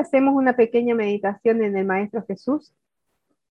hacemos 0.00 0.34
una 0.34 0.56
pequeña 0.56 0.94
meditación 0.94 1.62
en 1.62 1.76
el 1.76 1.86
Maestro 1.86 2.24
Jesús? 2.26 2.74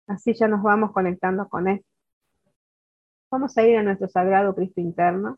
Así 0.07 0.33
ya 0.33 0.47
nos 0.47 0.63
vamos 0.63 0.91
conectando 0.91 1.47
con 1.47 1.67
Él. 1.67 1.83
Vamos 3.31 3.57
a 3.57 3.63
ir 3.63 3.77
a 3.77 3.83
nuestro 3.83 4.07
Sagrado 4.07 4.55
Cristo 4.55 4.81
interno. 4.81 5.37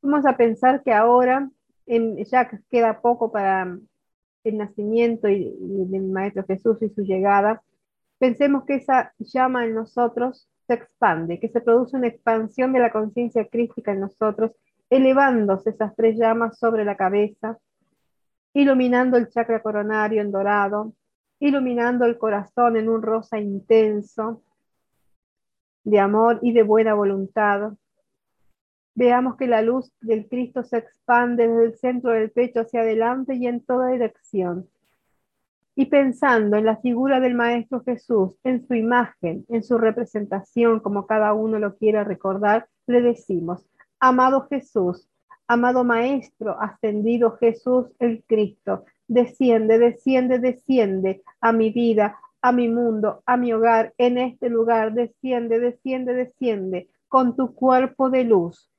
Vamos 0.00 0.24
a 0.26 0.36
pensar 0.36 0.82
que 0.82 0.92
ahora 0.92 1.50
ya 1.86 2.50
queda 2.70 3.00
poco 3.00 3.32
para 3.32 3.78
el 4.44 4.58
nacimiento 4.58 5.28
y, 5.28 5.54
del 5.58 6.04
Maestro 6.04 6.44
Jesús 6.44 6.80
y 6.82 6.88
su 6.90 7.02
llegada. 7.02 7.62
Pensemos 8.18 8.64
que 8.64 8.76
esa 8.76 9.12
llama 9.18 9.64
en 9.64 9.74
nosotros 9.74 10.48
se 10.66 10.74
expande, 10.74 11.40
que 11.40 11.48
se 11.48 11.60
produce 11.60 11.96
una 11.96 12.08
expansión 12.08 12.72
de 12.72 12.80
la 12.80 12.92
conciencia 12.92 13.46
crística 13.48 13.92
en 13.92 14.00
nosotros, 14.00 14.52
elevándose 14.88 15.70
esas 15.70 15.94
tres 15.96 16.16
llamas 16.16 16.58
sobre 16.58 16.84
la 16.84 16.96
cabeza, 16.96 17.58
iluminando 18.54 19.16
el 19.16 19.28
chakra 19.28 19.60
coronario 19.62 20.22
en 20.22 20.30
dorado, 20.30 20.94
iluminando 21.40 22.06
el 22.06 22.16
corazón 22.16 22.76
en 22.76 22.88
un 22.88 23.02
rosa 23.02 23.38
intenso 23.38 24.42
de 25.82 25.98
amor 25.98 26.38
y 26.40 26.52
de 26.52 26.62
buena 26.62 26.94
voluntad. 26.94 27.72
Veamos 28.94 29.36
que 29.36 29.48
la 29.48 29.60
luz 29.60 29.92
del 30.00 30.28
Cristo 30.28 30.62
se 30.62 30.78
expande 30.78 31.48
desde 31.48 31.64
el 31.64 31.76
centro 31.76 32.12
del 32.12 32.30
pecho 32.30 32.60
hacia 32.60 32.80
adelante 32.80 33.34
y 33.34 33.48
en 33.48 33.60
toda 33.60 33.88
dirección. 33.88 34.68
Y 35.74 35.86
pensando 35.86 36.56
en 36.56 36.64
la 36.64 36.76
figura 36.76 37.18
del 37.18 37.34
Maestro 37.34 37.82
Jesús, 37.82 38.38
en 38.44 38.64
su 38.64 38.74
imagen, 38.74 39.44
en 39.48 39.64
su 39.64 39.76
representación, 39.76 40.78
como 40.78 41.08
cada 41.08 41.32
uno 41.32 41.58
lo 41.58 41.76
quiera 41.76 42.04
recordar, 42.04 42.68
le 42.86 43.02
decimos, 43.02 43.66
amado 43.98 44.46
Jesús, 44.48 45.08
amado 45.46 45.84
Maestro, 45.84 46.60
ascendido 46.60 47.32
Jesús 47.38 47.86
el 47.98 48.22
Cristo, 48.26 48.84
desciende, 49.08 49.78
desciende, 49.78 50.38
desciende 50.38 51.22
a 51.40 51.52
mi 51.52 51.70
vida, 51.70 52.18
a 52.40 52.52
mi 52.52 52.68
mundo, 52.68 53.22
a 53.26 53.36
mi 53.36 53.52
hogar, 53.52 53.94
en 53.98 54.18
este 54.18 54.48
lugar, 54.48 54.92
desciende, 54.92 55.60
desciende, 55.60 56.14
desciende 56.14 56.88
con 57.08 57.36
tu 57.36 57.54
cuerpo 57.54 58.10
de 58.10 58.24
luz. 58.24 58.70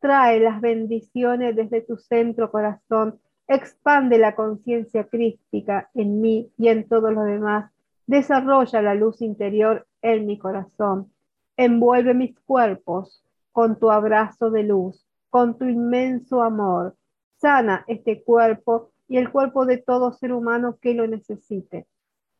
Trae 0.00 0.40
las 0.40 0.60
bendiciones 0.60 1.56
desde 1.56 1.80
tu 1.80 1.96
centro 1.96 2.50
corazón, 2.50 3.18
expande 3.48 4.18
la 4.18 4.34
conciencia 4.34 5.04
crística 5.04 5.88
en 5.94 6.20
mí 6.20 6.50
y 6.58 6.68
en 6.68 6.88
todos 6.88 7.12
los 7.12 7.24
demás. 7.24 7.70
Desarrolla 8.06 8.82
la 8.82 8.94
luz 8.94 9.22
interior 9.22 9.86
en 10.02 10.26
mi 10.26 10.38
corazón. 10.38 11.10
Envuelve 11.56 12.12
mis 12.12 12.38
cuerpos 12.40 13.24
con 13.52 13.78
tu 13.78 13.90
abrazo 13.90 14.50
de 14.50 14.64
luz, 14.64 15.06
con 15.34 15.58
tu 15.58 15.64
inmenso 15.64 16.44
amor. 16.44 16.94
Sana 17.40 17.84
este 17.88 18.22
cuerpo 18.22 18.92
y 19.08 19.16
el 19.16 19.32
cuerpo 19.32 19.66
de 19.66 19.78
todo 19.78 20.12
ser 20.12 20.32
humano 20.32 20.78
que 20.80 20.94
lo 20.94 21.08
necesite. 21.08 21.88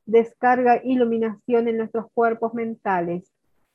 Descarga 0.06 0.80
iluminación 0.84 1.66
en 1.66 1.78
nuestros 1.78 2.06
cuerpos 2.14 2.54
mentales, 2.54 3.32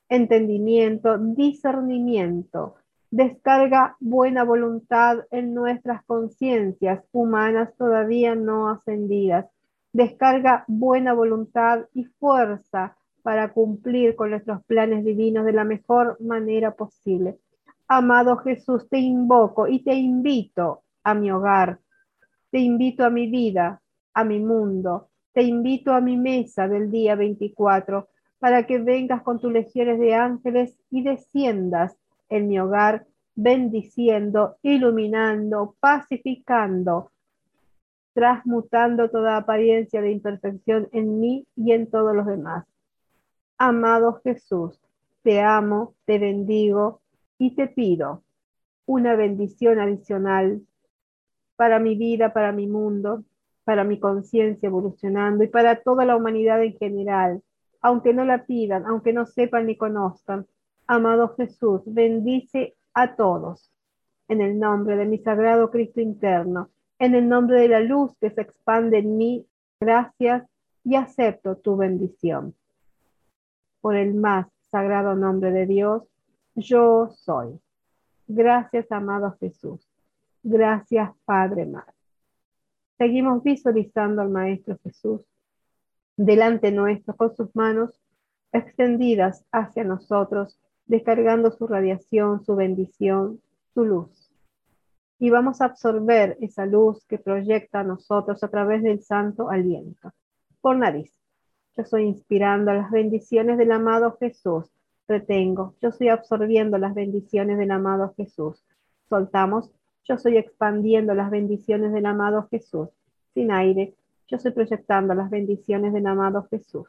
entendimiento, 0.07 1.17
discernimiento. 1.17 2.75
Descarga 3.11 3.97
buena 3.99 4.45
voluntad 4.45 5.25
en 5.31 5.53
nuestras 5.53 6.01
conciencias 6.05 7.03
humanas 7.11 7.75
todavía 7.75 8.35
no 8.35 8.69
ascendidas. 8.69 9.47
Descarga 9.91 10.63
buena 10.69 11.11
voluntad 11.11 11.87
y 11.93 12.05
fuerza 12.05 12.95
para 13.21 13.51
cumplir 13.51 14.15
con 14.15 14.29
nuestros 14.29 14.63
planes 14.63 15.03
divinos 15.03 15.43
de 15.43 15.51
la 15.51 15.65
mejor 15.65 16.15
manera 16.21 16.73
posible. 16.73 17.37
Amado 17.91 18.37
Jesús, 18.37 18.87
te 18.87 18.99
invoco 18.99 19.67
y 19.67 19.83
te 19.83 19.95
invito 19.95 20.83
a 21.03 21.15
mi 21.15 21.31
hogar, 21.31 21.79
te 22.51 22.59
invito 22.59 23.03
a 23.03 23.09
mi 23.09 23.27
vida, 23.27 23.81
a 24.13 24.23
mi 24.23 24.39
mundo. 24.39 25.09
Te 25.33 25.43
invito 25.43 25.93
a 25.93 26.01
mi 26.01 26.17
mesa 26.17 26.67
del 26.67 26.91
día 26.91 27.15
24 27.15 28.09
para 28.39 28.65
que 28.65 28.79
vengas 28.79 29.21
con 29.21 29.39
tus 29.39 29.51
legiones 29.51 29.99
de 29.99 30.13
ángeles 30.13 30.77
y 30.89 31.03
desciendas 31.03 31.95
en 32.29 32.47
mi 32.47 32.59
hogar, 32.59 33.05
bendiciendo, 33.35 34.57
iluminando, 34.61 35.75
pacificando, 35.79 37.11
transmutando 38.13 39.09
toda 39.09 39.37
apariencia 39.37 40.01
de 40.01 40.11
imperfección 40.11 40.89
en 40.91 41.19
mí 41.19 41.47
y 41.55 41.71
en 41.71 41.89
todos 41.89 42.15
los 42.15 42.25
demás. 42.25 42.65
Amado 43.57 44.21
Jesús, 44.23 44.79
te 45.23 45.41
amo, 45.41 45.95
te 46.05 46.19
bendigo 46.19 47.01
y 47.39 47.55
te 47.55 47.67
pido 47.67 48.21
una 48.85 49.15
bendición 49.15 49.79
adicional 49.79 50.61
para 51.55 51.79
mi 51.79 51.95
vida, 51.95 52.33
para 52.33 52.51
mi 52.51 52.67
mundo, 52.67 53.23
para 53.63 53.83
mi 53.83 53.99
conciencia 53.99 54.67
evolucionando 54.67 55.43
y 55.43 55.47
para 55.47 55.81
toda 55.81 56.05
la 56.05 56.15
humanidad 56.15 56.61
en 56.63 56.77
general, 56.77 57.41
aunque 57.81 58.13
no 58.13 58.25
la 58.25 58.45
pidan, 58.45 58.85
aunque 58.85 59.13
no 59.13 59.25
sepan 59.25 59.65
ni 59.65 59.77
conozcan. 59.77 60.45
Amado 60.85 61.35
Jesús, 61.35 61.81
bendice 61.85 62.75
a 62.93 63.15
todos 63.15 63.71
en 64.27 64.41
el 64.41 64.59
nombre 64.59 64.97
de 64.97 65.05
mi 65.05 65.17
sagrado 65.19 65.71
Cristo 65.71 66.01
interno, 66.01 66.69
en 66.99 67.15
el 67.15 67.27
nombre 67.29 67.61
de 67.61 67.69
la 67.69 67.79
luz 67.79 68.11
que 68.19 68.29
se 68.31 68.41
expande 68.41 68.99
en 68.99 69.17
mí. 69.17 69.45
Gracias 69.79 70.43
y 70.83 70.95
acepto 70.95 71.55
tu 71.55 71.77
bendición. 71.77 72.53
Por 73.81 73.95
el 73.95 74.13
más 74.13 74.47
sagrado 74.71 75.15
nombre 75.15 75.51
de 75.51 75.65
Dios, 75.65 76.03
yo 76.59 77.09
soy. 77.09 77.59
Gracias, 78.27 78.91
amado 78.91 79.35
Jesús. 79.39 79.87
Gracias, 80.43 81.11
Padre 81.25 81.65
Madre. 81.65 81.93
Seguimos 82.97 83.41
visualizando 83.43 84.21
al 84.21 84.29
Maestro 84.29 84.77
Jesús 84.83 85.21
delante 86.17 86.71
nuestro 86.71 87.15
con 87.15 87.33
sus 87.33 87.55
manos 87.55 87.91
extendidas 88.51 89.45
hacia 89.53 89.85
nosotros, 89.85 90.59
descargando 90.85 91.49
su 91.51 91.65
radiación, 91.65 92.43
su 92.43 92.55
bendición, 92.55 93.41
su 93.73 93.85
luz. 93.85 94.29
Y 95.17 95.29
vamos 95.29 95.61
a 95.61 95.65
absorber 95.65 96.37
esa 96.41 96.65
luz 96.65 97.05
que 97.05 97.19
proyecta 97.19 97.81
a 97.81 97.83
nosotros 97.83 98.43
a 98.43 98.49
través 98.49 98.83
del 98.83 99.01
santo 99.01 99.49
aliento. 99.49 100.11
Por 100.61 100.77
nariz. 100.77 101.11
Yo 101.77 101.83
estoy 101.83 102.03
inspirando 102.03 102.73
las 102.73 102.91
bendiciones 102.91 103.57
del 103.57 103.71
amado 103.71 104.17
Jesús. 104.19 104.65
Retengo. 105.09 105.73
Yo 105.81 105.89
estoy 105.89 106.07
absorbiendo 106.07 106.77
las 106.77 106.93
bendiciones 106.93 107.57
del 107.57 107.71
amado 107.71 108.13
Jesús. 108.15 108.63
Soltamos 109.09 109.71
yo 110.09 110.15
estoy 110.15 110.37
expandiendo 110.37 111.13
las 111.13 111.29
bendiciones 111.29 111.93
del 111.93 112.07
amado 112.07 112.47
Jesús. 112.49 112.89
Sin 113.35 113.51
aire, 113.51 113.93
yo 114.27 114.37
estoy 114.37 114.51
proyectando 114.51 115.13
las 115.13 115.29
bendiciones 115.29 115.93
del 115.93 116.07
amado 116.07 116.47
Jesús. 116.49 116.87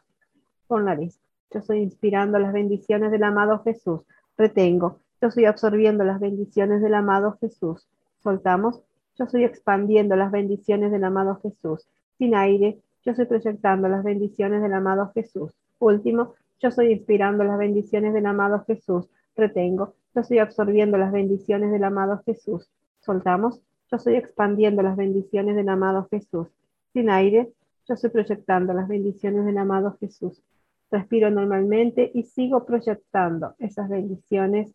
Con 0.66 0.86
nariz, 0.86 1.20
yo 1.50 1.60
estoy 1.60 1.80
inspirando 1.80 2.38
las 2.38 2.54
bendiciones 2.54 3.10
del 3.10 3.24
amado 3.24 3.62
Jesús. 3.62 4.00
Retengo, 4.38 5.00
yo 5.20 5.28
estoy 5.28 5.44
absorbiendo 5.44 6.02
las 6.02 6.18
bendiciones 6.18 6.80
del 6.80 6.94
amado 6.94 7.36
Jesús. 7.40 7.86
Soltamos, 8.22 8.80
yo 9.18 9.26
estoy 9.26 9.44
expandiendo 9.44 10.16
las 10.16 10.30
bendiciones 10.30 10.90
del 10.90 11.04
amado 11.04 11.40
Jesús. 11.42 11.86
Sin 12.16 12.34
aire, 12.34 12.78
yo 13.04 13.10
estoy 13.10 13.26
proyectando 13.26 13.86
las 13.88 14.02
bendiciones 14.02 14.62
del 14.62 14.72
amado 14.72 15.10
Jesús. 15.14 15.52
Último, 15.78 16.34
yo 16.60 16.68
estoy 16.68 16.92
inspirando 16.92 17.44
las 17.44 17.58
bendiciones 17.58 18.14
del 18.14 18.26
amado 18.26 18.64
Jesús. 18.66 19.08
Retengo, 19.34 19.94
yo 20.14 20.20
estoy 20.20 20.38
absorbiendo 20.38 20.98
las 20.98 21.12
bendiciones 21.12 21.72
del 21.72 21.84
amado 21.84 22.22
Jesús 22.24 22.70
soltamos, 23.00 23.60
yo 23.90 23.96
estoy 23.96 24.16
expandiendo 24.16 24.82
las 24.82 24.96
bendiciones 24.96 25.56
del 25.56 25.68
amado 25.68 26.06
Jesús. 26.10 26.48
Sin 26.92 27.10
aire, 27.10 27.50
yo 27.88 27.94
estoy 27.94 28.10
proyectando 28.10 28.72
las 28.72 28.86
bendiciones 28.86 29.44
del 29.44 29.58
amado 29.58 29.96
Jesús. 29.98 30.42
Respiro 30.90 31.30
normalmente 31.30 32.10
y 32.14 32.24
sigo 32.24 32.64
proyectando 32.64 33.54
esas 33.58 33.88
bendiciones, 33.88 34.72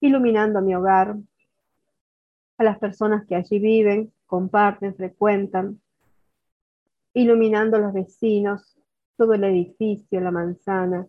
iluminando 0.00 0.60
mi 0.60 0.74
hogar, 0.74 1.16
a 2.58 2.64
las 2.64 2.78
personas 2.78 3.24
que 3.24 3.36
allí 3.36 3.60
viven, 3.60 4.12
comparten, 4.26 4.94
frecuentan, 4.94 5.80
iluminando 7.14 7.78
los 7.78 7.92
vecinos, 7.92 8.76
todo 9.18 9.34
el 9.34 9.42
edificio, 9.42 10.20
la 10.20 10.30
manzana, 10.30 11.06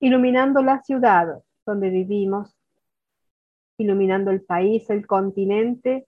iluminando 0.00 0.60
la 0.62 0.82
ciudad 0.82 1.42
donde 1.64 1.88
vivimos, 1.88 2.54
iluminando 3.78 4.32
el 4.32 4.42
país, 4.42 4.90
el 4.90 5.06
continente 5.06 6.06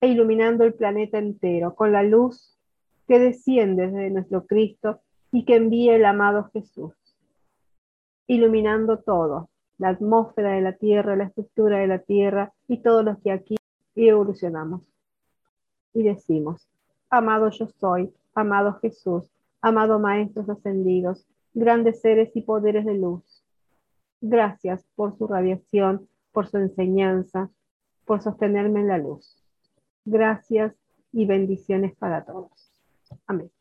e 0.00 0.08
iluminando 0.08 0.64
el 0.64 0.72
planeta 0.72 1.18
entero 1.18 1.74
con 1.74 1.92
la 1.92 2.02
luz 2.02 2.58
que 3.06 3.18
desciende 3.18 3.86
desde 3.86 4.10
nuestro 4.10 4.46
Cristo 4.46 5.00
y 5.30 5.44
que 5.44 5.56
envía 5.56 5.94
el 5.94 6.06
amado 6.06 6.50
Jesús, 6.54 6.94
iluminando 8.26 9.00
todo, 9.00 9.50
la 9.76 9.90
atmósfera 9.90 10.52
de 10.52 10.62
la 10.62 10.72
Tierra, 10.72 11.16
la 11.16 11.24
estructura 11.24 11.78
de 11.80 11.86
la 11.86 11.98
Tierra 11.98 12.54
y 12.66 12.78
todos 12.78 13.04
los 13.04 13.18
que 13.18 13.30
aquí 13.30 13.56
evolucionamos. 13.94 14.80
Y 15.92 16.02
decimos, 16.02 16.66
amado 17.10 17.50
yo 17.50 17.66
soy, 17.66 18.10
amado 18.34 18.78
Jesús, 18.80 19.30
amado 19.64 19.98
Maestros 19.98 20.48
ascendidos, 20.50 21.26
grandes 21.54 22.00
seres 22.00 22.30
y 22.34 22.42
poderes 22.42 22.84
de 22.84 22.94
luz. 22.94 23.42
Gracias 24.20 24.84
por 24.94 25.16
su 25.16 25.26
radiación 25.26 26.06
por 26.34 26.48
su 26.48 26.58
enseñanza, 26.58 27.48
por 28.04 28.20
sostenerme 28.20 28.80
en 28.80 28.88
la 28.88 28.98
luz. 28.98 29.42
Gracias 30.04 30.74
y 31.12 31.24
bendiciones 31.24 31.94
para 31.96 32.24
todos. 32.24 32.72
Amén. 33.26 33.53